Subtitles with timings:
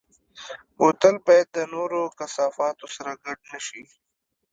[0.77, 3.83] بوتل باید د نورو کثافاتو سره ګډ نه شي.